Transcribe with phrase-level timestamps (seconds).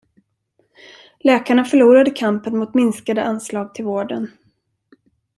[1.19, 4.31] Läkarna förlorade kampen mot minskade anslag till vården.